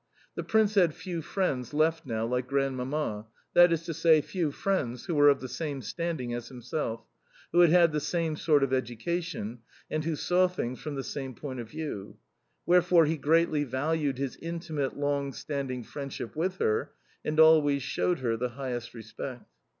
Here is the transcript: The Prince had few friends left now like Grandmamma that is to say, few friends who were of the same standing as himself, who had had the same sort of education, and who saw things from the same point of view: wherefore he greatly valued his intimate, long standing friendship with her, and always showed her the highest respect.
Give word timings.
The 0.33 0.41
Prince 0.43 0.73
had 0.73 0.95
few 0.95 1.21
friends 1.21 1.75
left 1.75 2.07
now 2.07 2.25
like 2.25 2.47
Grandmamma 2.47 3.27
that 3.53 3.71
is 3.71 3.83
to 3.83 3.93
say, 3.93 4.19
few 4.19 4.51
friends 4.51 5.05
who 5.05 5.13
were 5.13 5.29
of 5.29 5.41
the 5.41 5.47
same 5.47 5.79
standing 5.83 6.33
as 6.33 6.47
himself, 6.47 7.05
who 7.51 7.59
had 7.59 7.69
had 7.69 7.91
the 7.91 7.99
same 7.99 8.35
sort 8.35 8.63
of 8.63 8.73
education, 8.73 9.59
and 9.91 10.03
who 10.03 10.15
saw 10.15 10.47
things 10.47 10.79
from 10.81 10.95
the 10.95 11.03
same 11.03 11.35
point 11.35 11.59
of 11.59 11.69
view: 11.69 12.17
wherefore 12.65 13.05
he 13.05 13.15
greatly 13.15 13.63
valued 13.63 14.17
his 14.17 14.37
intimate, 14.37 14.97
long 14.97 15.33
standing 15.33 15.83
friendship 15.83 16.35
with 16.35 16.57
her, 16.57 16.93
and 17.23 17.39
always 17.39 17.83
showed 17.83 18.21
her 18.21 18.35
the 18.35 18.49
highest 18.57 18.95
respect. 18.95 19.45